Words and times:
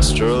astral 0.00 0.39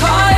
feel 0.00 0.31